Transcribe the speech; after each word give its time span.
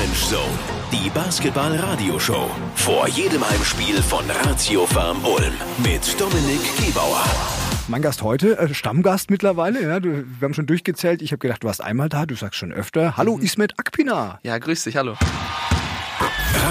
Orange 0.00 0.30
Zone, 0.30 0.58
die 0.92 1.10
Basketball-Radioshow. 1.10 2.48
Vor 2.74 3.06
jedem 3.08 3.46
Heimspiel 3.46 4.02
von 4.02 4.24
Ratio 4.44 4.86
Farm 4.86 5.22
Ulm 5.26 5.52
mit 5.84 6.18
Dominik 6.18 6.62
Gebauer. 6.78 7.22
Mein 7.86 8.00
Gast 8.00 8.22
heute, 8.22 8.56
äh, 8.58 8.72
Stammgast 8.72 9.30
mittlerweile. 9.30 9.82
Ja, 9.82 10.00
du, 10.00 10.24
wir 10.24 10.46
haben 10.46 10.54
schon 10.54 10.64
durchgezählt. 10.64 11.20
Ich 11.20 11.32
habe 11.32 11.38
gedacht, 11.40 11.62
du 11.62 11.66
warst 11.66 11.82
einmal 11.82 12.08
da, 12.08 12.24
du 12.24 12.34
sagst 12.34 12.58
schon 12.58 12.72
öfter. 12.72 13.18
Hallo, 13.18 13.36
mhm. 13.36 13.42
Ismet 13.42 13.78
Akpina. 13.78 14.40
Ja, 14.42 14.56
grüß 14.56 14.84
dich, 14.84 14.96
hallo. 14.96 15.16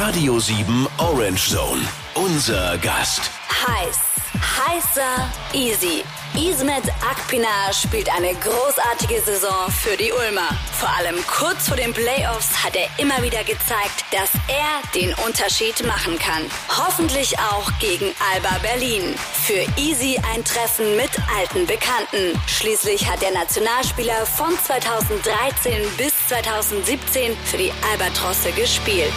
Radio 0.01 0.39
7 0.39 0.87
Orange 0.97 1.49
Zone. 1.51 1.81
Unser 2.15 2.79
Gast. 2.79 3.29
Heiß, 3.67 3.99
heißer, 4.33 5.29
easy. 5.53 6.03
Ismet 6.35 6.83
Akpina 7.09 7.73
spielt 7.73 8.09
eine 8.15 8.33
großartige 8.33 9.21
Saison 9.21 9.69
für 9.71 9.97
die 9.97 10.11
Ulmer. 10.11 10.47
Vor 10.79 10.89
allem 10.89 11.15
kurz 11.27 11.67
vor 11.67 11.75
den 11.75 11.93
Playoffs 11.93 12.63
hat 12.63 12.75
er 12.75 12.87
immer 12.97 13.21
wieder 13.21 13.43
gezeigt, 13.43 14.05
dass 14.11 14.29
er 14.47 14.81
den 14.95 15.13
Unterschied 15.25 15.85
machen 15.85 16.17
kann. 16.19 16.43
Hoffentlich 16.69 17.37
auch 17.39 17.71
gegen 17.79 18.13
Alba 18.33 18.57
Berlin. 18.61 19.15
Für 19.45 19.65
Easy 19.81 20.19
ein 20.33 20.45
Treffen 20.45 20.95
mit 20.95 21.11
alten 21.37 21.65
Bekannten. 21.65 22.39
Schließlich 22.47 23.09
hat 23.09 23.21
der 23.21 23.31
Nationalspieler 23.31 24.25
von 24.25 24.57
2013 24.63 25.85
bis 25.97 26.13
2017 26.27 27.35
für 27.45 27.57
die 27.57 27.73
Albatrosse 27.91 28.51
gespielt. 28.51 29.13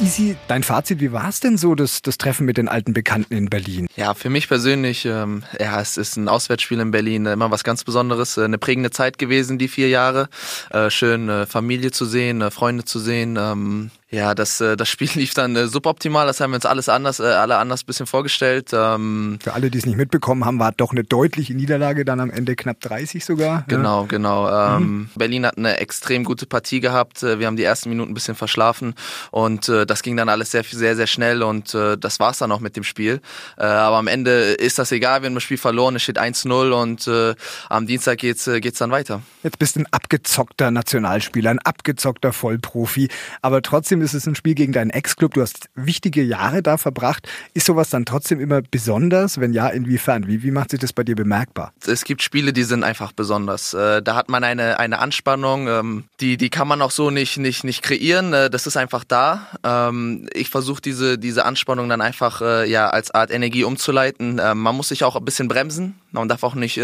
Easy, 0.00 0.36
dein 0.46 0.62
Fazit, 0.62 1.00
wie 1.00 1.10
war 1.10 1.28
es 1.28 1.40
denn 1.40 1.58
so, 1.58 1.74
das, 1.74 2.02
das 2.02 2.18
Treffen 2.18 2.46
mit 2.46 2.56
den 2.56 2.68
alten 2.68 2.92
Bekannten 2.92 3.34
in 3.34 3.50
Berlin? 3.50 3.88
Ja, 3.96 4.14
für 4.14 4.30
mich 4.30 4.46
persönlich, 4.46 5.04
ähm, 5.04 5.42
ja, 5.58 5.80
es 5.80 5.96
ist 5.96 6.16
ein 6.16 6.28
Auswärtsspiel 6.28 6.78
in 6.78 6.92
Berlin, 6.92 7.26
äh, 7.26 7.32
immer 7.32 7.50
was 7.50 7.64
ganz 7.64 7.82
Besonderes, 7.82 8.36
äh, 8.36 8.44
eine 8.44 8.58
prägende 8.58 8.92
Zeit 8.92 9.18
gewesen, 9.18 9.58
die 9.58 9.66
vier 9.66 9.88
Jahre. 9.88 10.28
Äh, 10.70 10.90
schön, 10.90 11.28
äh, 11.28 11.46
Familie 11.46 11.90
zu 11.90 12.04
sehen, 12.04 12.42
äh, 12.42 12.52
Freunde 12.52 12.84
zu 12.84 13.00
sehen, 13.00 13.36
ähm, 13.40 13.90
ja, 14.10 14.34
das, 14.34 14.60
äh, 14.60 14.76
das 14.76 14.88
Spiel 14.98 15.08
lief 15.14 15.34
dann 15.34 15.54
äh, 15.56 15.66
suboptimal, 15.66 16.26
das 16.26 16.40
haben 16.40 16.50
wir 16.52 16.56
uns 16.56 16.66
alles 16.66 16.88
anders, 16.88 17.20
äh, 17.20 17.24
alle 17.24 17.58
anders 17.58 17.84
bisschen 17.84 18.06
vorgestellt. 18.06 18.70
Ähm, 18.72 19.38
Für 19.42 19.54
alle, 19.54 19.70
die 19.70 19.78
es 19.78 19.86
nicht 19.86 19.96
mitbekommen 19.96 20.44
haben, 20.44 20.58
war 20.58 20.72
doch 20.72 20.92
eine 20.92 21.04
deutliche 21.04 21.54
Niederlage, 21.54 22.04
dann 22.04 22.20
am 22.20 22.30
Ende 22.30 22.56
knapp 22.56 22.80
30 22.80 23.24
sogar. 23.24 23.64
Genau, 23.68 24.02
ja. 24.02 24.06
genau. 24.08 24.76
Ähm, 24.76 24.82
mhm. 24.82 25.10
Berlin 25.14 25.46
hat 25.46 25.58
eine 25.58 25.78
extrem 25.78 26.24
gute 26.24 26.46
Partie 26.46 26.80
gehabt. 26.80 27.22
Wir 27.22 27.46
haben 27.46 27.56
die 27.56 27.64
ersten 27.64 27.88
Minuten 27.88 28.12
ein 28.12 28.14
bisschen 28.14 28.34
verschlafen 28.34 28.94
und 29.30 29.68
äh, 29.68 29.86
das 29.86 30.02
ging 30.02 30.16
dann 30.16 30.28
alles 30.28 30.50
sehr, 30.50 30.64
sehr, 30.64 30.96
sehr 30.96 31.06
schnell 31.06 31.42
und 31.42 31.74
äh, 31.74 31.96
das 31.98 32.20
war's 32.20 32.38
dann 32.38 32.52
auch 32.52 32.60
mit 32.60 32.76
dem 32.76 32.84
Spiel. 32.84 33.20
Äh, 33.56 33.64
aber 33.64 33.96
am 33.96 34.06
Ende 34.06 34.52
ist 34.52 34.78
das 34.78 34.92
egal, 34.92 35.22
wir 35.22 35.26
haben 35.26 35.34
das 35.34 35.42
Spiel 35.42 35.58
verloren, 35.58 35.96
es 35.96 36.02
steht 36.02 36.18
1-0 36.18 36.70
und 36.72 37.06
äh, 37.08 37.34
am 37.68 37.86
Dienstag 37.86 38.18
geht's, 38.18 38.46
äh, 38.46 38.60
geht's 38.60 38.78
dann 38.78 38.90
weiter. 38.90 39.22
Jetzt 39.42 39.58
bist 39.58 39.76
du 39.76 39.80
ein 39.80 39.86
abgezockter 39.90 40.70
Nationalspieler, 40.70 41.50
ein 41.50 41.58
abgezockter 41.58 42.32
Vollprofi, 42.32 43.08
aber 43.42 43.62
trotzdem 43.62 43.97
trotzdem 43.98 44.02
ist 44.02 44.14
es 44.14 44.26
ein 44.26 44.34
Spiel 44.34 44.54
gegen 44.54 44.72
deinen 44.72 44.90
Ex-Club. 44.90 45.34
Du 45.34 45.42
hast 45.42 45.68
wichtige 45.74 46.22
Jahre 46.22 46.62
da 46.62 46.76
verbracht. 46.76 47.28
Ist 47.54 47.66
sowas 47.66 47.90
dann 47.90 48.04
trotzdem 48.04 48.40
immer 48.40 48.62
besonders? 48.62 49.40
Wenn 49.40 49.52
ja, 49.52 49.68
inwiefern? 49.68 50.26
Wie, 50.26 50.42
wie 50.42 50.50
macht 50.50 50.70
sich 50.70 50.80
das 50.80 50.92
bei 50.92 51.04
dir 51.04 51.16
bemerkbar? 51.16 51.72
Es 51.86 52.04
gibt 52.04 52.22
Spiele, 52.22 52.52
die 52.52 52.64
sind 52.64 52.84
einfach 52.84 53.12
besonders. 53.12 53.74
Äh, 53.74 54.02
da 54.02 54.14
hat 54.14 54.28
man 54.28 54.44
eine, 54.44 54.78
eine 54.78 54.98
Anspannung, 54.98 55.68
ähm, 55.68 56.04
die, 56.20 56.36
die 56.36 56.50
kann 56.50 56.68
man 56.68 56.82
auch 56.82 56.90
so 56.90 57.10
nicht, 57.10 57.38
nicht, 57.38 57.64
nicht 57.64 57.82
kreieren. 57.82 58.32
Äh, 58.32 58.50
das 58.50 58.66
ist 58.66 58.76
einfach 58.76 59.04
da. 59.04 59.46
Ähm, 59.64 60.28
ich 60.32 60.50
versuche 60.50 60.80
diese, 60.82 61.18
diese 61.18 61.44
Anspannung 61.44 61.88
dann 61.88 62.00
einfach 62.00 62.40
äh, 62.40 62.70
ja, 62.70 62.88
als 62.90 63.10
Art 63.10 63.30
Energie 63.30 63.64
umzuleiten. 63.64 64.36
Man 64.36 64.76
muss 64.76 64.88
sich 64.88 65.04
auch 65.04 65.16
ein 65.16 65.24
bisschen 65.24 65.48
bremsen. 65.48 65.94
Man 66.12 66.28
darf 66.28 66.44
auch 66.44 66.54
nicht 66.54 66.80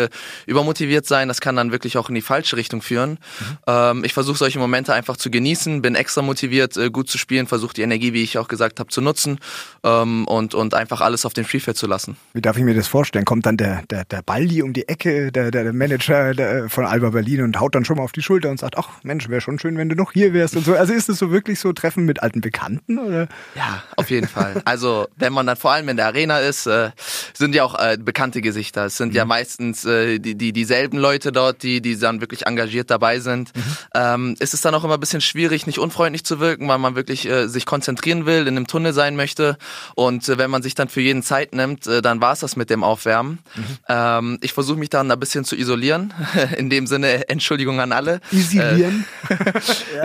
übermotiviert 0.47 1.07
sein. 1.07 1.29
Das 1.29 1.41
kann 1.41 1.55
dann 1.55 1.71
wirklich 1.71 1.97
auch 1.97 2.09
in 2.09 2.15
die 2.15 2.23
falsche 2.23 2.57
Richtung 2.57 2.83
führen. 2.83 3.11
Mhm. 3.11 3.59
Ähm, 3.67 4.05
ich 4.05 4.15
versuche 4.15 4.39
solche 4.39 4.59
Momente 4.59 4.93
einfach 4.93 5.17
zu 5.17 5.31
genießen, 5.31 5.81
bin 5.81 5.95
extra 5.95 6.23
motiviert, 6.23 6.75
gut 6.93 7.05
gut 7.05 7.11
zu 7.11 7.19
spielen, 7.19 7.47
versucht 7.47 7.77
die 7.77 7.83
Energie, 7.83 8.15
wie 8.15 8.23
ich 8.23 8.39
auch 8.39 8.49
gesagt 8.49 8.81
habe, 8.81 8.89
zu 8.89 9.03
nutzen 9.03 9.39
ähm, 9.83 10.27
und, 10.27 10.55
und 10.55 10.73
einfach 10.73 11.03
alles 11.03 11.27
auf 11.27 11.35
dem 11.35 11.45
Spielfeld 11.45 11.77
zu 11.77 11.87
lassen. 11.87 12.17
Wie 12.33 12.41
darf 12.41 12.57
ich 12.57 12.65
mir 12.65 12.75
das 12.75 12.89
vorstellen? 12.89 13.27
Kommt 13.27 13.45
dann 13.45 13.59
der, 13.59 13.83
der, 13.91 14.07
der 14.07 14.23
Baldi 14.23 14.63
um 14.63 14.73
die 14.73 14.89
Ecke, 14.89 15.31
der, 15.31 15.51
der 15.51 15.71
Manager 15.75 16.33
der, 16.33 16.71
von 16.71 16.87
Alba 16.87 17.11
Berlin 17.11 17.43
und 17.43 17.61
haut 17.61 17.75
dann 17.75 17.85
schon 17.85 17.99
mal 17.99 18.05
auf 18.05 18.13
die 18.13 18.23
Schulter 18.23 18.49
und 18.49 18.59
sagt, 18.59 18.79
ach 18.79 18.89
Mensch, 19.03 19.29
wäre 19.29 19.43
schon 19.43 19.59
schön, 19.59 19.77
wenn 19.77 19.91
du 19.91 19.97
noch 19.97 20.13
hier 20.13 20.33
wärst 20.33 20.57
und 20.57 20.65
so. 20.65 20.75
Also 20.75 20.95
ist 20.95 21.11
es 21.11 21.19
so 21.19 21.31
wirklich 21.31 21.61
so 21.61 21.75
Treffen 21.75 22.07
mit 22.07 22.23
alten 22.23 22.41
Bekannten? 22.41 22.99
Oder? 22.99 23.29
Ja, 23.55 23.83
auf 23.97 24.09
jeden 24.11 24.29
Fall. 24.29 24.63
Also 24.65 25.09
wenn 25.17 25.33
man 25.35 25.47
dann 25.47 25.57
vor 25.57 25.73
allem 25.73 25.89
in 25.91 25.99
der 25.99 26.07
Arena 26.07 26.39
ist, 26.39 26.67
äh, 26.67 26.91
sind 27.35 27.55
ja 27.55 27.65
auch 27.65 27.79
äh, 27.79 27.99
bekannte 28.01 28.41
Gesichter. 28.41 28.87
Es 28.87 28.97
sind 28.97 29.14
mhm. 29.15 29.19
ja 29.19 29.25
meistens 29.25 29.85
äh, 29.85 30.19
die, 30.19 30.35
die 30.35 30.53
dieselben 30.53 30.99
Leute 30.99 31.33
dort, 31.33 31.63
die, 31.63 31.81
die 31.81 31.99
dann 31.99 32.21
wirklich 32.21 32.47
engagiert 32.47 32.91
dabei 32.91 33.21
sind. 33.21 33.55
Mhm. 33.57 33.63
Ähm, 33.95 34.37
ist 34.39 34.55
es 34.55 34.61
dann 34.61 34.75
auch 34.75 34.85
immer 34.85 34.95
ein 34.95 35.01
bisschen 35.01 35.21
schwierig, 35.21 35.67
nicht 35.67 35.79
unfreundlich 35.79 36.25
zu 36.25 36.41
wirken, 36.41 36.69
weil 36.69 36.79
man 36.79 36.95
wirklich 36.95 37.29
äh, 37.29 37.49
sich 37.49 37.67
konzentrieren 37.67 38.27
will, 38.27 38.47
in 38.47 38.57
einem 38.57 38.67
Tunnel 38.67 38.93
sein 38.93 39.17
möchte. 39.17 39.57
Und 39.95 40.29
äh, 40.29 40.39
wenn 40.39 40.51
man 40.51 40.63
sich 40.63 40.75
dann 40.75 40.89
für 40.89 41.01
jeden 41.01 41.23
Zeit 41.23 41.55
nimmt, 41.55 41.87
äh, 41.87 42.03
dann 42.03 42.21
war 42.21 42.33
es 42.33 42.41
das 42.41 42.57
mit 42.57 42.71
dem 42.71 42.85
Aufwärmen. 42.85 43.39
Mhm. 43.55 43.63
Ähm, 43.89 44.39
ich 44.43 44.53
versuche 44.53 44.79
mich 44.79 44.91
dann 44.91 45.11
ein 45.11 45.21
bisschen 45.21 45.45
zu 45.45 45.57
isolieren. 45.57 46.13
in 46.57 46.71
dem 46.71 46.87
Sinne, 46.87 47.29
Entschuldigung 47.29 47.81
an 47.81 47.93
alle. 47.93 48.21
Isolieren. 48.31 49.05
Äh, 49.29 49.35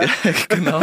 ja. 0.24 0.32
genau. 0.48 0.82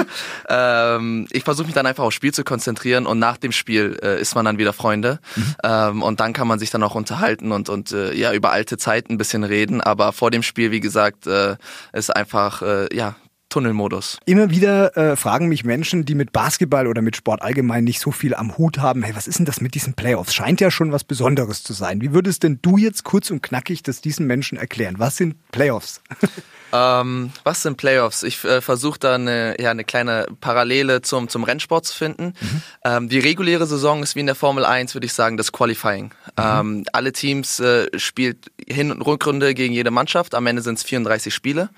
Ähm, 0.50 1.28
ich 1.32 1.44
versuche 1.44 1.68
mich 1.68 1.76
dann 1.76 1.86
einfach 1.86 2.04
aufs 2.04 2.16
Spiel 2.16 2.34
zu 2.34 2.44
konzentrieren 2.44 3.06
und 3.06 3.20
nach 3.20 3.38
dem 3.38 3.52
Spiel 3.52 3.98
äh, 4.02 4.20
ist 4.20 4.36
man 4.36 4.46
dann 4.46 4.58
wieder 4.58 4.74
Freunde. 4.74 5.20
Mhm. 5.36 5.56
Ähm, 5.64 6.04
und 6.04 6.20
dann 6.20 6.34
kann 6.34 6.48
man 6.48 6.60
sich 6.60 6.70
dann 6.70 6.84
auch 6.84 6.96
unterhalten 6.96 7.52
und, 7.52 7.70
und 7.70 7.92
äh, 7.92 8.14
ja, 8.18 8.34
über 8.34 8.52
alte 8.52 8.78
Zeiten 8.78 9.14
ein 9.14 9.18
bisschen 9.18 9.44
reden. 9.44 9.82
Aber 9.82 10.14
vor 10.14 10.32
dem 10.32 10.44
Spiel, 10.44 10.72
wie 10.72 10.80
gesagt, 10.80 11.28
äh, 11.28 11.56
ist 11.94 12.16
einfach, 12.16 12.62
äh, 12.62 12.96
ja, 12.96 13.16
Tunnelmodus. 13.50 14.20
Immer 14.26 14.50
wieder 14.50 14.96
äh, 14.98 15.16
fragen 15.16 15.48
mich 15.48 15.64
Menschen, 15.64 16.06
die 16.06 16.16
mit 16.16 16.32
Basketball 16.32 16.88
oder 16.88 17.02
mit 17.02 17.16
Sport 17.16 17.42
allgemein 17.42 17.84
nicht 17.84 18.00
so 18.00 18.12
viel 18.12 18.36
am 18.36 18.58
Hut 18.58 18.80
haben, 18.80 19.04
hey, 19.04 19.16
was 19.16 19.28
ist 19.28 19.40
denn 19.40 19.46
das 19.46 19.62
mit 19.62 19.76
diesen 19.76 19.94
Playoffs? 19.94 20.34
Scheint 20.34 20.62
ja 20.62 20.72
schon 20.72 20.92
was 20.92 21.04
Besonderes 21.04 21.64
zu 21.64 21.74
sein. 21.74 22.02
Wie 22.02 22.14
würdest 22.14 22.44
denn 22.44 22.60
du 22.62 22.78
jetzt 22.78 23.04
kurz 23.04 23.32
und 23.32 23.42
knackig 23.42 23.84
das 23.84 24.02
diesen 24.02 24.28
Menschen 24.28 24.58
erklären? 24.58 24.96
Was 24.98 25.18
sind 25.18 25.36
Playoffs? 25.52 26.02
Ähm, 26.74 27.32
was 27.44 27.64
sind 27.64 27.78
Playoffs? 27.78 28.24
Ich 28.24 28.44
äh, 28.44 28.62
versuche 28.62 29.00
da 29.00 29.16
eine, 29.16 29.56
ja, 29.60 29.72
eine 29.72 29.84
kleine 29.84 30.26
Parallele 30.42 31.02
zum, 31.02 31.30
zum 31.30 31.44
Rennsport 31.44 31.86
zu 31.86 31.96
finden. 31.96 32.34
Mhm. 32.40 32.62
Ähm, 32.84 33.10
die 33.10 33.20
reguläre 33.20 33.66
Saison 33.66 34.04
ist 34.04 34.16
wie 34.16 34.20
in 34.20 34.26
der 34.26 34.36
Formel 34.36 34.66
1, 34.66 34.94
würde 34.94 35.06
ich 35.06 35.14
sagen, 35.14 35.38
das 35.38 35.52
Qualifying. 35.52 36.06
Mhm. 36.06 36.12
Ähm, 36.38 36.86
alle 36.92 37.14
Teams 37.14 37.60
äh, 37.60 37.88
spielt 37.98 38.52
Hin- 38.68 38.92
und 38.92 39.02
Rückrunde 39.02 39.54
gegen 39.54 39.74
jede 39.74 39.92
Mannschaft. 39.92 40.36
Am 40.36 40.46
Ende 40.46 40.62
sind 40.62 40.78
es 40.78 40.84
34 40.84 41.34
Spiele. 41.34 41.70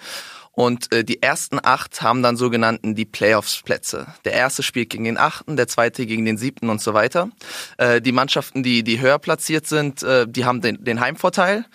Und 0.51 0.91
äh, 0.91 1.03
die 1.03 1.21
ersten 1.21 1.59
acht 1.61 2.01
haben 2.01 2.21
dann 2.21 2.35
sogenannten 2.35 2.95
die 2.95 3.05
Playoffs-Plätze. 3.05 4.07
Der 4.25 4.33
erste 4.33 4.63
spielt 4.63 4.89
gegen 4.89 5.05
den 5.05 5.17
achten, 5.17 5.55
der 5.55 5.67
zweite 5.67 6.05
gegen 6.05 6.25
den 6.25 6.37
siebten 6.37 6.69
und 6.69 6.81
so 6.81 6.93
weiter. 6.93 7.29
Äh, 7.77 8.01
die 8.01 8.11
Mannschaften, 8.11 8.63
die, 8.63 8.83
die 8.83 8.99
höher 8.99 9.19
platziert 9.19 9.67
sind, 9.67 10.03
äh, 10.03 10.27
die 10.27 10.45
haben 10.45 10.61
den, 10.61 10.83
den 10.83 10.99
Heimvorteil. 10.99 11.65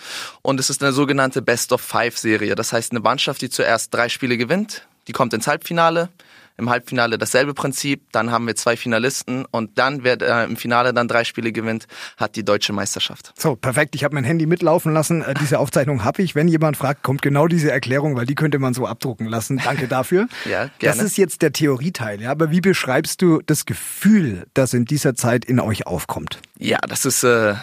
Und 0.42 0.60
es 0.60 0.70
ist 0.70 0.82
eine 0.82 0.92
sogenannte 0.92 1.40
Best-of-Five-Serie. 1.40 2.54
Das 2.54 2.72
heißt, 2.72 2.92
eine 2.92 3.00
Mannschaft, 3.00 3.42
die 3.42 3.50
zuerst 3.50 3.94
drei 3.94 4.08
Spiele 4.08 4.36
gewinnt, 4.36 4.86
die 5.08 5.12
kommt 5.12 5.32
ins 5.32 5.46
Halbfinale 5.46 6.10
im 6.56 6.70
Halbfinale 6.70 7.19
dasselbe 7.19 7.54
Prinzip, 7.54 8.12
dann 8.12 8.31
haben 8.31 8.47
wir 8.47 8.54
zwei 8.54 8.76
Finalisten 8.76 9.44
und 9.50 9.78
dann, 9.78 10.04
wer 10.04 10.20
äh, 10.20 10.44
im 10.44 10.56
Finale 10.56 10.94
dann 10.94 11.09
drei 11.09 11.25
Spiele 11.25 11.53
gewinnt, 11.53 11.87
hat 12.16 12.37
die 12.37 12.44
deutsche 12.44 12.72
Meisterschaft. 12.72 13.32
So, 13.37 13.56
perfekt. 13.56 13.94
Ich 13.94 14.04
habe 14.04 14.15
mein 14.15 14.25
Handy 14.25 14.47
mitlaufen 14.47 14.92
lassen. 14.92 15.22
Äh, 15.22 15.34
diese 15.34 15.59
Aufzeichnung 15.59 16.04
habe 16.04 16.22
ich. 16.22 16.34
Wenn 16.34 16.48
jemand 16.48 16.76
fragt, 16.76 17.03
kommt 17.03 17.22
genau 17.22 17.48
diese 17.48 17.70
Erklärung, 17.70 18.16
weil 18.16 18.26
die 18.26 18.34
könnte 18.34 18.59
man 18.59 18.75
so 18.75 18.87
abdrucken 18.87 19.26
lassen. 19.26 19.60
Danke 19.62 19.88
dafür. 19.88 20.28
ja, 20.44 20.70
gerne. 20.78 20.97
Das 20.97 20.98
ist 20.98 21.16
jetzt 21.16 21.42
der 21.42 21.53
Theorieteil. 21.53 22.20
Ja, 22.20 22.31
aber 22.31 22.50
wie 22.50 22.60
beschreibst 22.60 23.21
du 23.22 23.41
das 23.44 23.66
Gefühl, 23.66 24.47
das 24.54 24.75
in 24.75 24.84
dieser 24.84 25.15
Zeit 25.15 25.44
in 25.44 25.59
euch 25.59 25.86
aufkommt? 25.86 26.41
Ja, 26.59 26.78
das 26.78 27.04
ist 27.04 27.25
äh, 27.25 27.54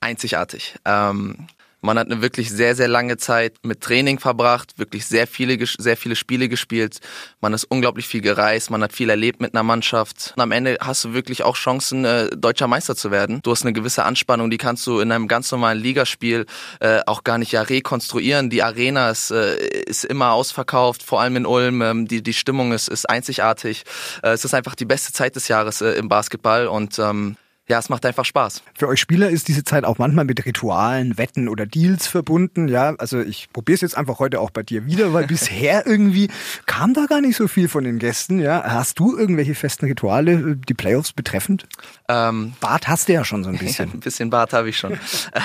einzigartig. 0.00 0.76
Ähm, 0.84 1.48
man 1.80 1.98
hat 1.98 2.10
eine 2.10 2.22
wirklich 2.22 2.50
sehr, 2.50 2.74
sehr 2.74 2.88
lange 2.88 3.16
Zeit 3.16 3.54
mit 3.62 3.80
Training 3.80 4.18
verbracht, 4.18 4.78
wirklich 4.78 5.06
sehr 5.06 5.26
viele, 5.26 5.58
sehr 5.78 5.96
viele 5.96 6.16
Spiele 6.16 6.48
gespielt. 6.48 7.00
Man 7.40 7.52
ist 7.52 7.64
unglaublich 7.64 8.06
viel 8.06 8.20
gereist, 8.20 8.70
man 8.70 8.82
hat 8.82 8.92
viel 8.92 9.10
erlebt 9.10 9.40
mit 9.40 9.54
einer 9.54 9.62
Mannschaft. 9.62 10.34
Und 10.36 10.42
am 10.42 10.52
Ende 10.52 10.78
hast 10.80 11.04
du 11.04 11.12
wirklich 11.12 11.42
auch 11.42 11.56
Chancen, 11.56 12.04
äh, 12.04 12.28
deutscher 12.36 12.66
Meister 12.66 12.96
zu 12.96 13.10
werden. 13.10 13.40
Du 13.42 13.50
hast 13.50 13.62
eine 13.62 13.72
gewisse 13.72 14.04
Anspannung, 14.04 14.50
die 14.50 14.58
kannst 14.58 14.86
du 14.86 15.00
in 15.00 15.10
einem 15.12 15.28
ganz 15.28 15.50
normalen 15.50 15.78
Ligaspiel 15.78 16.46
äh, 16.80 17.00
auch 17.06 17.24
gar 17.24 17.38
nicht 17.38 17.52
ja 17.52 17.62
rekonstruieren. 17.62 18.50
Die 18.50 18.62
Arena 18.62 19.10
ist, 19.10 19.30
äh, 19.30 19.56
ist 19.86 20.04
immer 20.04 20.32
ausverkauft, 20.32 21.02
vor 21.02 21.20
allem 21.20 21.36
in 21.36 21.46
Ulm. 21.46 21.82
Ähm, 21.82 22.08
die, 22.08 22.22
die 22.22 22.34
Stimmung 22.34 22.72
ist, 22.72 22.88
ist 22.88 23.08
einzigartig. 23.08 23.84
Äh, 24.22 24.30
es 24.30 24.44
ist 24.44 24.54
einfach 24.54 24.74
die 24.74 24.84
beste 24.84 25.12
Zeit 25.12 25.36
des 25.36 25.48
Jahres 25.48 25.80
äh, 25.80 25.92
im 25.92 26.08
Basketball 26.08 26.66
und 26.66 26.98
ähm, 26.98 27.36
Ja, 27.70 27.78
es 27.78 27.88
macht 27.88 28.04
einfach 28.04 28.24
Spaß. 28.24 28.64
Für 28.74 28.88
euch 28.88 28.98
Spieler 28.98 29.30
ist 29.30 29.46
diese 29.46 29.62
Zeit 29.62 29.84
auch 29.84 29.98
manchmal 29.98 30.24
mit 30.24 30.44
Ritualen, 30.44 31.16
Wetten 31.18 31.48
oder 31.48 31.66
Deals 31.66 32.08
verbunden. 32.08 32.66
Ja, 32.66 32.96
also 32.98 33.20
ich 33.20 33.48
probiere 33.52 33.76
es 33.76 33.80
jetzt 33.82 33.96
einfach 33.96 34.18
heute 34.18 34.40
auch 34.40 34.50
bei 34.50 34.64
dir 34.64 34.86
wieder, 34.86 35.12
weil 35.12 35.24
bisher 35.28 35.86
irgendwie 35.86 36.30
kam 36.66 36.94
da 36.94 37.06
gar 37.06 37.20
nicht 37.20 37.36
so 37.36 37.46
viel 37.46 37.68
von 37.68 37.84
den 37.84 38.00
Gästen. 38.00 38.40
Ja, 38.40 38.64
hast 38.64 38.98
du 38.98 39.16
irgendwelche 39.16 39.54
festen 39.54 39.86
Rituale, 39.86 40.56
die 40.56 40.74
Playoffs 40.74 41.12
betreffend? 41.12 41.68
Ähm, 42.08 42.54
Bart 42.58 42.88
hast 42.88 43.08
du 43.08 43.12
ja 43.12 43.24
schon 43.24 43.44
so 43.44 43.50
ein 43.50 43.58
bisschen. 43.60 43.88
ein 43.92 44.00
bisschen 44.00 44.30
Bart 44.30 44.52
habe 44.52 44.68
ich 44.68 44.76
schon. 44.76 44.98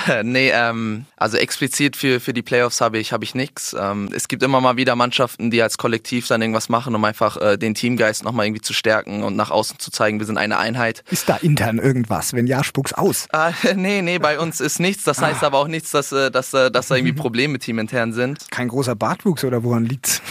äh, 0.10 0.24
nee, 0.24 0.50
ähm, 0.52 1.06
also 1.18 1.38
explizit 1.38 1.96
für, 1.96 2.20
für 2.20 2.34
die 2.34 2.42
Playoffs 2.42 2.82
habe 2.82 2.98
ich, 2.98 3.14
habe 3.14 3.24
ich 3.24 3.36
nichts. 3.36 3.76
Ähm, 3.80 4.10
es 4.16 4.28
gibt 4.28 4.42
immer 4.42 4.62
mal 4.62 4.78
wieder 4.78 4.96
Mannschaften, 4.96 5.52
die 5.52 5.62
als 5.62 5.78
Kollektiv 5.78 6.26
dann 6.26 6.42
irgendwas 6.42 6.70
machen, 6.70 6.96
um 6.96 7.06
einfach 7.06 7.38
äh, 7.38 7.58
den 7.58 7.76
Teamgeist 7.76 8.24
nochmal 8.24 8.48
irgendwie 8.48 8.64
zu 8.64 8.74
stärken 8.74 9.22
und 9.22 9.36
nach 9.36 9.52
außen 9.52 9.78
zu 9.78 9.92
zeigen, 9.92 10.18
wir 10.18 10.26
sind 10.26 10.40
eine 10.40 10.58
Einheit. 10.58 11.04
Ist 11.12 11.30
da 11.30 11.36
intern 11.36 11.78
irgendwas? 11.78 12.15
Wenn 12.34 12.48
ja, 12.48 12.64
spuck's 12.64 12.94
aus. 12.94 13.28
Äh, 13.32 13.52
nee, 13.76 14.02
nee, 14.02 14.20
bei 14.20 14.40
uns 14.40 14.60
ist 14.60 14.80
nichts. 14.80 15.04
Das 15.04 15.22
heißt 15.22 15.44
ah. 15.44 15.48
aber 15.48 15.60
auch 15.60 15.68
nichts, 15.68 15.92
dass, 15.92 16.12
äh, 16.12 16.32
dass, 16.32 16.54
äh, 16.54 16.72
dass 16.72 16.88
da 16.88 16.96
irgendwie 16.96 17.14
Probleme 17.14 17.60
teamintern 17.60 18.14
sind. 18.14 18.50
Kein 18.52 18.68
großer 18.68 18.96
Bartwuchs 18.96 19.44
oder 19.44 19.64
woran 19.64 19.86
liegt's? 19.86 20.22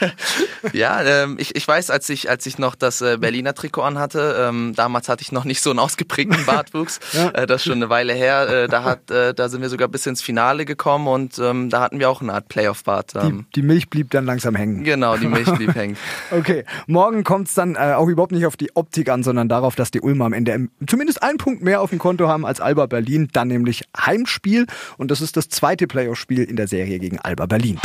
ja, 0.72 1.02
ähm, 1.02 1.36
ich, 1.38 1.54
ich 1.56 1.66
weiß, 1.66 1.90
als 1.90 2.08
ich, 2.08 2.30
als 2.30 2.46
ich 2.46 2.58
noch 2.58 2.74
das 2.74 3.00
äh, 3.00 3.18
Berliner 3.18 3.54
Trikot 3.54 3.82
anhatte, 3.82 4.36
ähm, 4.48 4.74
damals 4.74 5.08
hatte 5.08 5.22
ich 5.22 5.32
noch 5.32 5.44
nicht 5.44 5.62
so 5.62 5.70
einen 5.70 5.78
ausgeprägten 5.78 6.44
Bartwuchs. 6.46 7.00
ja. 7.12 7.30
äh, 7.30 7.46
das 7.46 7.62
ist 7.62 7.64
schon 7.64 7.74
eine 7.74 7.88
Weile 7.90 8.12
her. 8.12 8.48
Äh, 8.48 8.68
da, 8.68 8.84
hat, 8.84 9.10
äh, 9.10 9.34
da 9.34 9.48
sind 9.48 9.62
wir 9.62 9.68
sogar 9.68 9.88
bis 9.88 10.06
ins 10.06 10.22
Finale 10.22 10.64
gekommen 10.64 11.06
und 11.08 11.38
ähm, 11.38 11.70
da 11.70 11.80
hatten 11.80 11.98
wir 11.98 12.10
auch 12.10 12.20
eine 12.20 12.32
Art 12.32 12.48
Playoff-Bart. 12.48 13.14
Ähm. 13.16 13.46
Die, 13.54 13.60
die, 13.60 13.66
Milch 13.66 13.90
blieb 13.90 14.10
dann 14.10 14.24
langsam 14.24 14.54
hängen. 14.54 14.84
Genau, 14.84 15.16
die 15.16 15.26
Milch 15.26 15.50
blieb 15.52 15.74
hängen. 15.74 15.96
Okay, 16.30 16.64
morgen 16.86 17.24
kommt 17.24 17.48
es 17.48 17.54
dann 17.54 17.74
äh, 17.74 17.94
auch 17.94 18.06
überhaupt 18.06 18.32
nicht 18.32 18.44
auf 18.46 18.56
die 18.56 18.74
Optik 18.76 19.08
an, 19.08 19.22
sondern 19.22 19.48
darauf, 19.48 19.74
dass 19.76 19.90
die 19.90 20.00
Ulmer 20.00 20.26
am 20.26 20.32
Ende 20.32 20.68
zumindest 20.86 21.22
einen 21.22 21.38
Punkt 21.38 21.62
mehr 21.62 21.80
auf 21.80 21.90
dem 21.90 21.98
Konto 21.98 22.28
haben 22.28 22.44
als 22.44 22.60
Alba 22.60 22.86
Berlin. 22.86 23.28
Dann 23.32 23.48
nämlich 23.48 23.84
Heimspiel 23.96 24.66
und 24.98 25.10
das 25.10 25.20
ist 25.20 25.36
das 25.36 25.48
zweite 25.48 25.86
Playoff-Spiel 25.86 26.44
in 26.44 26.56
der 26.56 26.68
Serie 26.68 26.98
gegen 26.98 27.18
Alba 27.18 27.46
Berlin. 27.46 27.78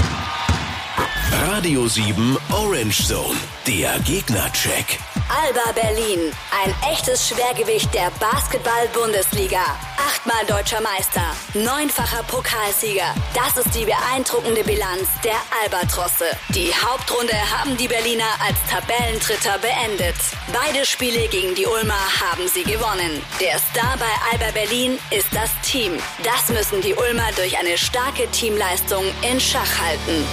Radio 1.55 1.87
7 1.87 2.35
Orange 2.51 3.05
Zone, 3.05 3.37
der 3.67 3.99
Gegnercheck. 3.99 4.97
Alba 5.29 5.71
Berlin, 5.73 6.31
ein 6.63 6.91
echtes 6.91 7.29
Schwergewicht 7.29 7.93
der 7.93 8.09
Basketball-Bundesliga. 8.19 9.61
Achtmal 9.97 10.43
deutscher 10.47 10.81
Meister, 10.81 11.21
neunfacher 11.53 12.23
Pokalsieger. 12.23 13.13
Das 13.35 13.63
ist 13.63 13.75
die 13.75 13.85
beeindruckende 13.85 14.63
Bilanz 14.63 15.07
der 15.23 15.35
Albatrosse. 15.61 16.25
Die 16.49 16.73
Hauptrunde 16.73 17.35
haben 17.55 17.77
die 17.77 17.87
Berliner 17.87 18.33
als 18.43 18.57
Tabellentritter 18.71 19.59
beendet. 19.59 20.15
Beide 20.51 20.83
Spiele 20.87 21.27
gegen 21.27 21.53
die 21.53 21.67
Ulmer 21.67 22.03
haben 22.19 22.47
sie 22.47 22.63
gewonnen. 22.63 23.21
Der 23.39 23.59
Star 23.59 23.95
bei 23.99 24.13
Alba 24.31 24.51
Berlin 24.53 24.97
ist 25.11 25.27
das 25.31 25.51
Team. 25.61 25.99
Das 26.23 26.49
müssen 26.49 26.81
die 26.81 26.95
Ulmer 26.95 27.29
durch 27.35 27.55
eine 27.59 27.77
starke 27.77 28.27
Teamleistung 28.31 29.05
in 29.21 29.39
Schach 29.39 29.79
halten 29.79 30.25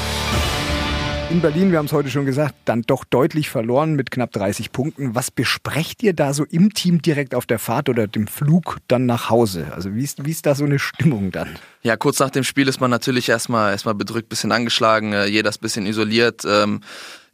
in 1.31 1.41
Berlin, 1.41 1.71
wir 1.71 1.79
haben 1.79 1.87
es 1.87 1.93
heute 1.93 2.11
schon 2.11 2.27
gesagt, 2.27 2.55
dann 2.65 2.83
doch 2.83 3.05
deutlich 3.05 3.51
verloren 3.51 3.95
mit 3.95 4.11
knapp 4.11 4.33
30 4.33 4.73
Punkten. 4.73 5.15
Was 5.15 5.31
besprecht 5.31 6.03
ihr 6.03 6.13
da 6.13 6.35
so 6.35 6.45
im 6.45 6.75
Team 6.75 7.03
direkt 7.03 7.37
auf 7.37 7.47
der 7.47 7.61
Fahrt 7.61 7.89
oder 7.89 8.09
dem 8.09 8.27
Flug 8.27 8.79
dann 8.89 9.07
nach 9.07 9.31
Hause? 9.31 9.69
Also 9.73 9.95
wie 9.95 10.03
ist, 10.03 10.25
wie 10.25 10.31
ist 10.31 10.47
da 10.47 10.57
so 10.57 10.65
eine 10.65 10.81
Stimmung 10.81 11.31
dann? 11.31 11.49
Ja, 11.83 11.97
kurz 11.97 12.19
nach 12.19 12.31
dem 12.31 12.43
Spiel 12.43 12.67
ist 12.67 12.81
man 12.81 12.91
natürlich 12.91 13.29
erstmal 13.29 13.71
erstmal 13.71 13.95
bedrückt, 13.95 14.29
bisschen 14.29 14.51
angeschlagen, 14.51 15.13
äh, 15.13 15.27
jeder 15.27 15.51
ist 15.51 15.59
ein 15.59 15.63
bisschen 15.63 15.87
isoliert. 15.87 16.45
Ähm, 16.45 16.81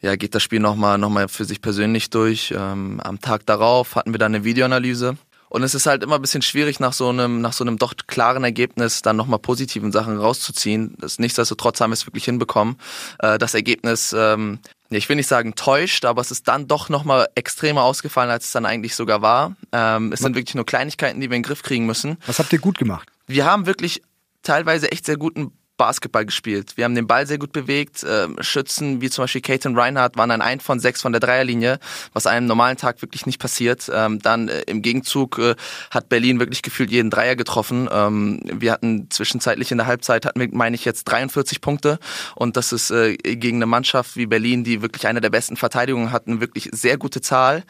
ja, 0.02 0.14
geht 0.16 0.34
das 0.34 0.42
Spiel 0.42 0.60
nochmal 0.60 0.98
noch 0.98 1.10
mal 1.10 1.28
für 1.28 1.46
sich 1.46 1.62
persönlich 1.62 2.10
durch. 2.10 2.54
Ähm, 2.56 3.00
am 3.02 3.20
Tag 3.20 3.46
darauf 3.46 3.96
hatten 3.96 4.12
wir 4.12 4.18
dann 4.18 4.34
eine 4.34 4.44
Videoanalyse 4.44 5.16
und 5.56 5.62
es 5.62 5.74
ist 5.74 5.86
halt 5.86 6.02
immer 6.02 6.16
ein 6.16 6.20
bisschen 6.20 6.42
schwierig, 6.42 6.80
nach 6.80 6.92
so 6.92 7.08
einem, 7.08 7.40
nach 7.40 7.54
so 7.54 7.64
einem 7.64 7.78
doch 7.78 7.94
klaren 8.06 8.44
Ergebnis 8.44 9.00
dann 9.00 9.16
nochmal 9.16 9.38
positiven 9.38 9.90
Sachen 9.90 10.18
rauszuziehen. 10.18 10.94
Das, 10.98 11.18
nichtsdestotrotz 11.18 11.80
haben 11.80 11.92
wir 11.92 11.94
es 11.94 12.06
wirklich 12.06 12.26
hinbekommen. 12.26 12.76
Äh, 13.20 13.38
das 13.38 13.54
Ergebnis, 13.54 14.14
ähm, 14.14 14.58
ich 14.90 15.08
will 15.08 15.16
nicht 15.16 15.28
sagen 15.28 15.54
täuscht, 15.54 16.04
aber 16.04 16.20
es 16.20 16.30
ist 16.30 16.46
dann 16.46 16.68
doch 16.68 16.90
nochmal 16.90 17.28
extremer 17.36 17.84
ausgefallen, 17.84 18.30
als 18.30 18.44
es 18.44 18.52
dann 18.52 18.66
eigentlich 18.66 18.94
sogar 18.94 19.22
war. 19.22 19.56
Ähm, 19.72 20.12
es 20.12 20.20
sind 20.20 20.34
wirklich 20.34 20.54
nur 20.54 20.66
Kleinigkeiten, 20.66 21.22
die 21.22 21.30
wir 21.30 21.36
in 21.36 21.42
den 21.42 21.48
Griff 21.48 21.62
kriegen 21.62 21.86
müssen. 21.86 22.18
Was 22.26 22.38
habt 22.38 22.52
ihr 22.52 22.58
gut 22.58 22.76
gemacht? 22.76 23.08
Wir 23.26 23.46
haben 23.46 23.64
wirklich 23.64 24.02
teilweise 24.42 24.92
echt 24.92 25.06
sehr 25.06 25.16
guten 25.16 25.52
Basketball 25.76 26.24
gespielt. 26.24 26.76
Wir 26.76 26.84
haben 26.84 26.94
den 26.94 27.06
Ball 27.06 27.26
sehr 27.26 27.38
gut 27.38 27.52
bewegt. 27.52 28.04
Ähm, 28.08 28.36
Schützen 28.40 29.00
wie 29.00 29.10
zum 29.10 29.24
Beispiel 29.24 29.40
Caton 29.40 29.78
Reinhardt 29.78 30.16
waren 30.16 30.30
ein 30.30 30.42
ein 30.42 30.60
von 30.60 30.80
sechs 30.80 31.02
von 31.02 31.12
der 31.12 31.20
Dreierlinie, 31.20 31.78
was 32.12 32.26
einem 32.26 32.46
normalen 32.46 32.76
Tag 32.76 33.02
wirklich 33.02 33.26
nicht 33.26 33.38
passiert. 33.38 33.90
Ähm, 33.92 34.20
dann 34.20 34.48
äh, 34.48 34.62
im 34.62 34.82
Gegenzug 34.82 35.38
äh, 35.38 35.54
hat 35.90 36.08
Berlin 36.08 36.38
wirklich 36.38 36.62
gefühlt 36.62 36.90
jeden 36.90 37.10
Dreier 37.10 37.36
getroffen. 37.36 37.88
Ähm, 37.90 38.40
wir 38.44 38.72
hatten 38.72 39.10
zwischenzeitlich 39.10 39.70
in 39.70 39.78
der 39.78 39.86
Halbzeit, 39.86 40.26
hatten 40.26 40.40
wir, 40.40 40.48
meine 40.52 40.76
ich 40.76 40.84
jetzt, 40.84 41.04
43 41.04 41.60
Punkte. 41.60 41.98
Und 42.34 42.56
das 42.56 42.72
ist 42.72 42.90
äh, 42.90 43.16
gegen 43.16 43.58
eine 43.58 43.66
Mannschaft 43.66 44.16
wie 44.16 44.26
Berlin, 44.26 44.64
die 44.64 44.82
wirklich 44.82 45.06
eine 45.06 45.20
der 45.20 45.30
besten 45.30 45.56
Verteidigungen 45.56 46.12
hatten, 46.12 46.40
wirklich 46.40 46.68
sehr 46.72 46.96
gute 46.98 47.20
Zahl. 47.20 47.64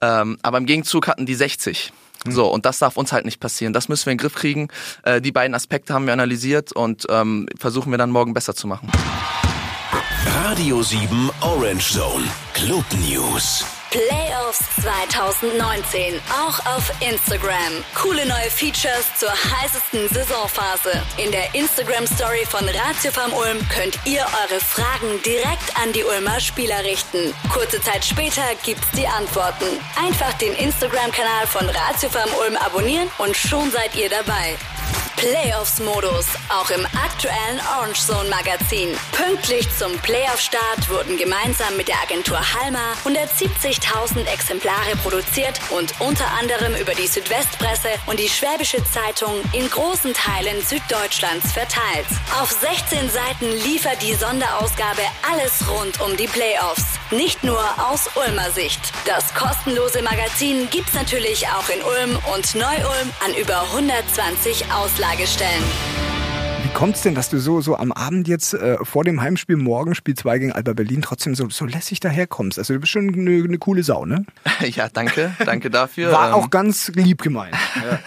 aber 0.00 0.58
im 0.58 0.66
Gegenzug 0.66 1.06
hatten 1.06 1.26
die 1.26 1.34
60. 1.34 1.92
So, 2.28 2.46
und 2.46 2.66
das 2.66 2.78
darf 2.78 2.96
uns 2.96 3.12
halt 3.12 3.24
nicht 3.24 3.40
passieren. 3.40 3.72
Das 3.72 3.88
müssen 3.88 4.06
wir 4.06 4.12
in 4.12 4.18
den 4.18 4.22
Griff 4.22 4.34
kriegen. 4.34 4.68
Äh, 5.02 5.20
die 5.20 5.32
beiden 5.32 5.54
Aspekte 5.54 5.94
haben 5.94 6.06
wir 6.06 6.12
analysiert 6.12 6.72
und 6.72 7.06
ähm, 7.10 7.48
versuchen 7.58 7.90
wir 7.90 7.98
dann 7.98 8.10
morgen 8.10 8.34
besser 8.34 8.54
zu 8.54 8.66
machen. 8.66 8.90
Radio 10.44 10.82
7 10.82 11.30
Orange 11.40 11.92
Zone 11.92 12.24
Club 12.54 12.84
News. 13.08 13.64
Playoffs 13.92 14.60
2019, 14.80 16.18
auch 16.30 16.58
auf 16.74 16.90
Instagram. 17.00 17.84
Coole 17.94 18.24
neue 18.24 18.48
Features 18.48 19.04
zur 19.18 19.28
heißesten 19.28 20.08
Saisonphase. 20.08 20.92
In 21.18 21.30
der 21.30 21.54
Instagram 21.54 22.06
Story 22.06 22.46
von 22.48 22.64
Ratio 22.66 23.12
vom 23.12 23.30
Ulm 23.34 23.58
könnt 23.68 23.98
ihr 24.06 24.22
eure 24.22 24.60
Fragen 24.60 25.20
direkt 25.26 25.76
an 25.76 25.92
die 25.92 26.04
Ulmer 26.04 26.40
Spieler 26.40 26.82
richten. 26.84 27.34
Kurze 27.52 27.82
Zeit 27.82 28.02
später 28.02 28.42
gibt's 28.64 28.90
die 28.96 29.06
Antworten. 29.06 29.66
Einfach 30.02 30.32
den 30.38 30.54
Instagram-Kanal 30.54 31.46
von 31.46 31.68
Ratio 31.68 32.08
vom 32.08 32.32
Ulm 32.40 32.56
abonnieren 32.56 33.10
und 33.18 33.36
schon 33.36 33.70
seid 33.70 33.94
ihr 33.94 34.08
dabei. 34.08 34.56
Playoffs-Modus, 35.16 36.26
auch 36.48 36.68
im 36.70 36.84
aktuellen 36.86 37.60
Orange 37.76 38.00
Zone 38.00 38.28
Magazin. 38.28 38.88
Pünktlich 39.12 39.68
zum 39.78 39.96
Playoff-Start 39.98 40.88
wurden 40.90 41.16
gemeinsam 41.16 41.76
mit 41.76 41.88
der 41.88 42.00
Agentur 42.02 42.38
Halma 42.38 42.94
170.000 43.04 44.26
Exemplare 44.26 44.96
produziert 45.02 45.60
und 45.70 45.94
unter 46.00 46.26
anderem 46.38 46.74
über 46.74 46.94
die 46.94 47.06
Südwestpresse 47.06 47.88
und 48.06 48.18
die 48.18 48.28
Schwäbische 48.28 48.82
Zeitung 48.84 49.34
in 49.52 49.70
großen 49.70 50.12
Teilen 50.12 50.60
Süddeutschlands 50.62 51.52
verteilt. 51.52 52.06
Auf 52.40 52.50
16 52.50 53.10
Seiten 53.10 53.50
liefert 53.64 54.02
die 54.02 54.14
Sonderausgabe 54.14 55.02
alles 55.30 55.68
rund 55.68 56.00
um 56.00 56.16
die 56.16 56.26
Playoffs. 56.26 57.01
Nicht 57.12 57.44
nur 57.44 57.60
aus 57.90 58.08
Ulmer 58.16 58.50
Sicht. 58.52 58.80
Das 59.04 59.34
kostenlose 59.34 60.02
Magazin 60.02 60.68
gibt's 60.70 60.94
natürlich 60.94 61.46
auch 61.48 61.68
in 61.68 61.82
Ulm 61.82 62.18
und 62.34 62.54
Neu-Ulm 62.54 63.10
an 63.22 63.34
über 63.38 63.60
120 63.74 64.72
Auslagestellen. 64.72 65.62
Wie 66.62 66.70
kommt 66.72 66.96
es 66.96 67.02
denn, 67.02 67.14
dass 67.14 67.28
du 67.28 67.38
so, 67.38 67.60
so 67.60 67.76
am 67.76 67.92
Abend 67.92 68.28
jetzt 68.28 68.54
äh, 68.54 68.78
vor 68.82 69.04
dem 69.04 69.20
Heimspiel 69.20 69.56
morgen, 69.56 69.94
Spiel 69.94 70.14
2 70.14 70.38
gegen 70.38 70.52
Alba 70.52 70.72
Berlin, 70.72 71.02
trotzdem 71.02 71.34
so, 71.34 71.50
so 71.50 71.66
lässig 71.66 72.00
daherkommst? 72.00 72.58
Also 72.58 72.72
du 72.72 72.80
bist 72.80 72.92
schon 72.92 73.12
eine, 73.12 73.44
eine 73.44 73.58
coole 73.58 73.82
Sau, 73.82 74.06
ne? 74.06 74.24
ja, 74.60 74.88
danke. 74.88 75.34
Danke 75.44 75.68
dafür. 75.68 76.12
War 76.12 76.28
ähm, 76.28 76.34
auch 76.34 76.48
ganz 76.48 76.88
lieb 76.94 77.20
gemeint. 77.20 77.54
Ja. 77.76 77.98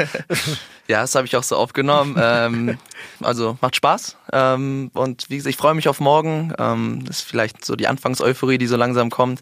Ja, 0.88 1.01
das 1.01 1.15
habe 1.15 1.25
ich 1.25 1.35
auch 1.35 1.41
so 1.41 1.55
aufgenommen. 1.55 2.15
ähm, 2.19 2.77
also 3.21 3.57
macht 3.62 3.75
Spaß. 3.75 4.17
Ähm, 4.33 4.91
und 4.93 5.29
wie 5.29 5.38
gesagt, 5.38 5.51
ich 5.51 5.57
freue 5.57 5.75
mich 5.75 5.88
auf 5.88 6.00
morgen. 6.00 6.53
Ähm, 6.57 7.03
das 7.05 7.17
ist 7.19 7.24
vielleicht 7.24 7.63
so 7.63 7.75
die 7.75 7.88
Anfangseuphorie, 7.88 8.57
die 8.57 8.67
so 8.67 8.75
langsam 8.75 9.09
kommt. 9.09 9.41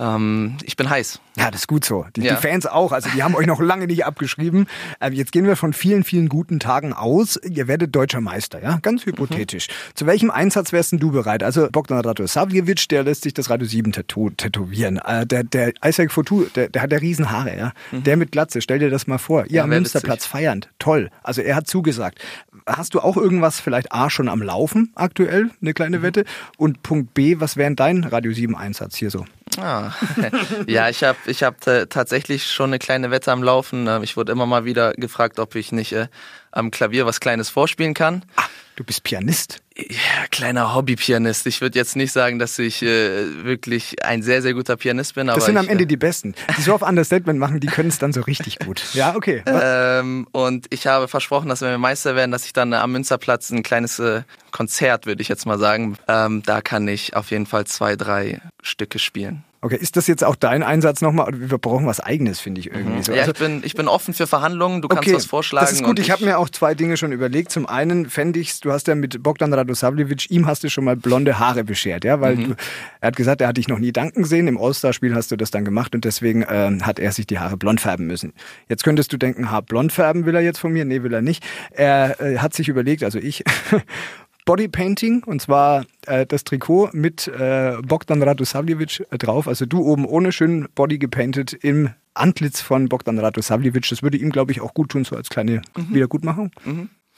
Ähm, 0.00 0.56
ich 0.64 0.76
bin 0.76 0.88
heiß. 0.88 1.20
Ja, 1.36 1.50
das 1.50 1.62
ist 1.62 1.66
gut 1.66 1.84
so. 1.84 2.06
Die, 2.16 2.22
ja. 2.22 2.34
die 2.34 2.40
Fans 2.40 2.66
auch. 2.66 2.92
Also 2.92 3.10
die 3.14 3.22
haben 3.22 3.34
euch 3.34 3.46
noch 3.46 3.60
lange 3.60 3.86
nicht 3.86 4.06
abgeschrieben. 4.06 4.66
Ähm, 5.00 5.12
jetzt 5.12 5.30
gehen 5.30 5.44
wir 5.44 5.56
von 5.56 5.72
vielen, 5.72 6.04
vielen 6.04 6.28
guten 6.28 6.58
Tagen 6.58 6.92
aus. 6.92 7.38
Ihr 7.44 7.68
werdet 7.68 7.94
deutscher 7.94 8.20
Meister, 8.20 8.62
ja? 8.62 8.78
Ganz 8.80 9.04
hypothetisch. 9.04 9.68
Mhm. 9.68 9.96
Zu 9.96 10.06
welchem 10.06 10.30
Einsatz 10.30 10.72
wärst 10.72 10.92
du 10.92 11.10
bereit? 11.10 11.42
Also 11.42 11.68
Bogdan 11.70 12.00
Radosavljevic, 12.00 12.88
der 12.88 13.02
lässt 13.04 13.22
sich 13.22 13.34
das 13.34 13.50
Radio 13.50 13.66
7 13.66 13.92
Tattoo 13.92 14.30
tätowieren. 14.30 14.98
Äh, 14.98 15.26
der, 15.26 15.44
der 15.44 15.72
Isaac 15.84 16.12
Fotu, 16.12 16.44
der, 16.54 16.68
der 16.68 16.82
hat 16.82 16.92
ja 16.92 16.98
Riesenhaare, 16.98 17.56
ja? 17.56 17.72
Mhm. 17.92 18.04
Der 18.04 18.16
mit 18.16 18.32
Glatze, 18.32 18.62
stell 18.62 18.78
dir 18.78 18.90
das 18.90 19.06
mal 19.06 19.18
vor. 19.18 19.44
Ihr 19.46 19.56
ja, 19.56 19.62
am 19.64 19.68
Münsterplatz 19.68 20.24
feiernd 20.24 20.70
toll. 20.78 21.10
Also 21.22 21.42
er 21.42 21.56
hat 21.56 21.66
zugesagt. 21.66 22.18
Hast 22.66 22.94
du 22.94 22.99
auch 23.04 23.16
irgendwas 23.16 23.60
vielleicht 23.60 23.92
A 23.92 24.10
schon 24.10 24.28
am 24.28 24.42
Laufen 24.42 24.92
aktuell, 24.94 25.50
eine 25.60 25.74
kleine 25.74 25.98
mhm. 25.98 26.02
Wette? 26.02 26.24
Und 26.56 26.82
Punkt 26.82 27.14
B, 27.14 27.40
was 27.40 27.56
wäre 27.56 27.74
dein 27.74 28.04
Radio 28.04 28.32
7 28.32 28.56
Einsatz 28.56 28.96
hier 28.96 29.10
so? 29.10 29.24
Ah. 29.58 29.92
ja, 30.66 30.88
ich 30.88 31.02
habe 31.02 31.18
ich 31.26 31.42
hab 31.42 31.60
tatsächlich 31.60 32.46
schon 32.46 32.70
eine 32.70 32.78
kleine 32.78 33.10
Wette 33.10 33.32
am 33.32 33.42
Laufen. 33.42 33.86
Ähm, 33.86 34.02
ich 34.02 34.16
wurde 34.16 34.32
immer 34.32 34.46
mal 34.46 34.64
wieder 34.64 34.92
gefragt, 34.92 35.38
ob 35.38 35.54
ich 35.54 35.72
nicht 35.72 35.92
äh, 35.92 36.08
am 36.52 36.70
Klavier 36.70 37.06
was 37.06 37.20
Kleines 37.20 37.50
vorspielen 37.50 37.94
kann. 37.94 38.24
Ah, 38.36 38.44
du 38.76 38.84
bist 38.84 39.02
Pianist. 39.02 39.60
Ja, 39.88 40.26
kleiner 40.30 40.74
Hobbypianist. 40.74 41.46
Ich 41.46 41.60
würde 41.60 41.78
jetzt 41.78 41.96
nicht 41.96 42.12
sagen, 42.12 42.38
dass 42.38 42.58
ich 42.58 42.82
äh, 42.82 43.44
wirklich 43.44 44.04
ein 44.04 44.22
sehr, 44.22 44.42
sehr 44.42 44.54
guter 44.54 44.76
Pianist 44.76 45.14
bin. 45.14 45.28
das 45.28 45.46
sind 45.46 45.56
am 45.56 45.66
ich, 45.66 45.70
Ende 45.70 45.86
die 45.86 45.96
Besten. 45.96 46.34
Die 46.56 46.62
so 46.62 46.74
auf 46.74 46.82
Understatement 46.82 47.38
machen, 47.38 47.60
die 47.60 47.66
können 47.66 47.88
es 47.88 47.98
dann 47.98 48.12
so 48.12 48.20
richtig 48.22 48.58
gut. 48.58 48.82
Ja, 48.94 49.14
okay. 49.14 49.42
Ähm, 49.62 50.26
und 50.32 50.66
ich 50.70 50.86
habe 50.86 51.06
versprochen, 51.06 51.48
dass 51.48 51.60
wenn 51.60 51.70
wir 51.70 51.78
Meister 51.78 52.14
werden, 52.14 52.30
dass 52.30 52.44
ich 52.44 52.52
dann 52.52 52.72
am 52.72 52.92
Münsterplatz 52.92 53.50
ein 53.50 53.62
kleines 53.62 53.98
äh, 53.98 54.22
Konzert, 54.52 55.06
würde 55.06 55.20
ich 55.20 55.28
jetzt 55.28 55.44
mal 55.44 55.58
sagen, 55.58 55.96
ähm, 56.08 56.42
da 56.44 56.60
kann 56.60 56.88
ich 56.88 57.14
auf 57.14 57.30
jeden 57.30 57.46
Fall 57.46 57.66
zwei, 57.66 57.96
drei 57.96 58.40
Stücke 58.62 58.98
spielen. 58.98 59.44
Okay, 59.62 59.76
ist 59.76 59.96
das 59.96 60.06
jetzt 60.06 60.24
auch 60.24 60.36
dein 60.36 60.62
Einsatz 60.62 61.02
nochmal? 61.02 61.28
Wir 61.34 61.58
brauchen 61.58 61.86
was 61.86 62.00
Eigenes, 62.00 62.40
finde 62.40 62.60
ich 62.62 62.70
irgendwie 62.70 63.02
so. 63.02 63.12
Ja, 63.12 63.20
Also- 63.20 63.32
ich 63.32 63.38
bin, 63.38 63.60
ich 63.62 63.74
bin 63.74 63.88
offen 63.88 64.14
für 64.14 64.26
Verhandlungen. 64.26 64.80
Du 64.80 64.88
kannst 64.88 65.12
was 65.12 65.26
vorschlagen. 65.26 65.66
Das 65.66 65.72
ist 65.72 65.80
gut. 65.80 65.90
und 65.90 65.98
Ich 65.98 66.10
habe 66.10 66.24
mir 66.24 66.38
auch 66.38 66.48
zwei 66.48 66.74
Dinge 66.74 66.96
schon 66.96 67.12
überlegt. 67.12 67.52
Zum 67.52 67.66
einen 67.66 68.08
fände 68.08 68.38
ich, 68.40 68.58
du 68.60 68.72
hast 68.72 68.86
ja 68.88 68.94
mit 68.94 69.22
Bogdan 69.22 69.52
Radosavljevic, 69.52 70.30
ihm 70.30 70.46
hast 70.46 70.64
du 70.64 70.70
schon 70.70 70.84
mal 70.84 70.96
blonde 70.96 71.38
Haare 71.38 71.62
beschert, 71.64 72.04
ja, 72.04 72.22
weil 72.22 72.36
du, 72.36 72.54
er 73.02 73.08
hat 73.08 73.16
gesagt, 73.16 73.42
er 73.42 73.48
hat 73.48 73.58
dich 73.58 73.68
noch 73.68 73.78
nie 73.78 73.92
danken 73.92 74.24
sehen. 74.24 74.48
Im 74.48 74.56
All-Star-Spiel 74.56 75.14
hast 75.14 75.30
du 75.30 75.36
das 75.36 75.50
dann 75.50 75.66
gemacht 75.66 75.94
und 75.94 76.06
deswegen 76.06 76.44
ähm, 76.48 76.86
hat 76.86 76.98
er 76.98 77.12
sich 77.12 77.26
die 77.26 77.38
Haare 77.38 77.58
blond 77.58 77.82
färben 77.82 78.06
müssen. 78.06 78.32
Jetzt 78.70 78.82
könntest 78.82 79.12
du 79.12 79.18
denken, 79.18 79.50
ha, 79.50 79.60
blond 79.60 79.92
färben 79.92 80.24
will 80.24 80.34
er 80.34 80.40
jetzt 80.40 80.58
von 80.58 80.72
mir? 80.72 80.86
Nee, 80.86 81.02
will 81.02 81.12
er 81.12 81.20
nicht. 81.22 81.44
Er 81.72 82.18
äh, 82.20 82.38
hat 82.38 82.54
sich 82.54 82.68
überlegt, 82.68 83.02
also 83.04 83.18
ich, 83.18 83.44
Bodypainting 84.50 85.22
und 85.22 85.40
zwar 85.40 85.84
äh, 86.06 86.26
das 86.26 86.42
Trikot 86.42 86.90
mit 86.92 87.28
äh, 87.28 87.76
Bogdan 87.86 88.20
Radosavljevic 88.20 89.06
äh, 89.08 89.16
drauf. 89.16 89.46
Also 89.46 89.64
du 89.64 89.78
oben 89.80 90.04
ohne 90.04 90.32
schön 90.32 90.66
Body 90.74 90.98
gepainted 90.98 91.52
im 91.52 91.90
Antlitz 92.14 92.60
von 92.60 92.88
Bogdan 92.88 93.20
Radosavljevic. 93.20 93.88
Das 93.88 94.02
würde 94.02 94.16
ihm, 94.16 94.30
glaube 94.30 94.50
ich, 94.50 94.60
auch 94.60 94.74
gut 94.74 94.90
tun, 94.90 95.04
so 95.04 95.14
als 95.14 95.28
kleine 95.28 95.62
Wiedergutmachung. 95.76 96.50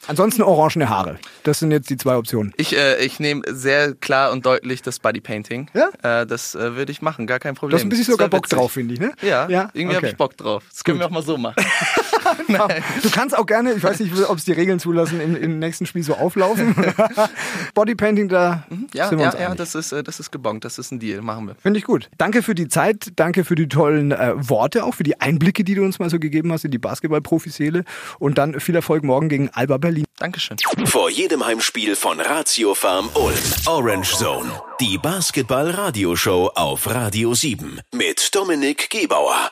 Ansonsten 0.05 0.43
orangene 0.43 0.89
Haare. 0.89 1.17
Das 1.41 1.57
sind 1.57 1.71
jetzt 1.71 1.89
die 1.89 1.97
zwei 1.97 2.17
Optionen. 2.17 2.53
Ich, 2.57 2.77
äh, 2.77 3.03
ich 3.03 3.19
nehme 3.19 3.41
sehr 3.49 3.95
klar 3.95 4.31
und 4.31 4.45
deutlich 4.45 4.83
das 4.83 4.99
Bodypainting. 4.99 5.71
Ja? 5.73 6.21
Äh, 6.21 6.27
das 6.27 6.53
äh, 6.53 6.75
würde 6.75 6.91
ich 6.91 7.01
machen, 7.01 7.25
gar 7.25 7.39
kein 7.39 7.55
Du 7.55 7.61
Problem. 7.61 7.77
hast 7.79 7.83
ein 7.85 7.89
bisschen 7.89 8.11
sogar 8.11 8.27
Bock 8.27 8.43
witzig. 8.43 8.59
drauf, 8.59 8.73
finde 8.73 8.93
ich, 8.93 8.99
ne? 8.99 9.11
Ja, 9.23 9.47
Ja? 9.49 9.69
irgendwie 9.73 9.95
habe 9.95 10.05
Okay. 10.05 10.11
ich 10.11 10.17
Bock 10.17 10.37
drauf. 10.37 10.63
Das 10.69 10.83
können 10.83 10.99
wir 10.99 11.07
auch 11.07 11.09
mal 11.09 11.23
so 11.23 11.37
machen. 11.37 11.55
Du 13.03 13.09
kannst 13.09 13.37
auch 13.37 13.45
gerne, 13.45 13.73
ich 13.73 13.83
weiß 13.83 13.99
nicht, 13.99 14.13
ob 14.29 14.37
es 14.37 14.45
die 14.45 14.51
Regeln 14.53 14.79
zulassen, 14.79 15.19
im, 15.21 15.35
im 15.35 15.59
nächsten 15.59 15.85
Spiel 15.85 16.03
so 16.03 16.15
auflaufen. 16.15 16.75
Bodypainting, 17.73 18.29
da 18.29 18.65
Ja, 18.93 19.09
sind 19.09 19.17
wir 19.19 19.25
ja, 19.25 19.31
uns 19.31 19.39
ja, 19.39 19.45
einig. 19.47 19.57
das 19.57 19.75
ist, 19.75 19.91
äh, 19.91 20.03
das 20.03 20.19
ist 20.19 20.31
gebongt, 20.31 20.65
das 20.65 20.77
ist 20.77 20.91
ein 20.91 20.99
Deal, 20.99 21.21
machen 21.21 21.47
wir. 21.47 21.55
Finde 21.55 21.79
ich 21.79 21.85
gut. 21.85 22.09
Danke 22.17 22.43
für 22.43 22.55
die 22.55 22.67
Zeit, 22.67 23.11
danke 23.15 23.43
für 23.43 23.55
die 23.55 23.67
tollen 23.67 24.11
äh, 24.11 24.33
Worte, 24.35 24.83
auch 24.83 24.93
für 24.95 25.03
die 25.03 25.19
Einblicke, 25.19 25.63
die 25.63 25.75
du 25.75 25.83
uns 25.83 25.99
mal 25.99 26.09
so 26.09 26.19
gegeben 26.19 26.51
hast 26.51 26.65
in 26.65 26.71
die 26.71 26.77
Basketball-Profiseele. 26.77 27.83
Und 28.19 28.37
dann 28.37 28.59
viel 28.59 28.75
Erfolg 28.75 29.03
morgen 29.03 29.29
gegen 29.29 29.49
Alba 29.49 29.77
Berlin. 29.77 30.05
Dankeschön. 30.19 30.57
Vor 30.85 31.09
jedem 31.09 31.45
Heimspiel 31.45 31.95
von 31.95 32.19
Ratio 32.19 32.75
Farm 32.75 33.09
Ulm. 33.15 33.33
Orange 33.65 34.15
Zone. 34.15 34.49
Die 34.79 34.97
Basketball-Radioshow 34.97 36.51
auf 36.55 36.89
Radio 36.89 37.33
7. 37.33 37.79
Mit 37.93 38.33
Dominik 38.35 38.89
Gebauer. 38.89 39.51